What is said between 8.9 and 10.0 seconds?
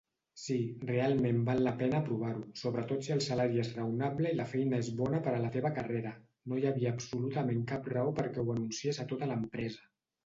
a tota l'empresa.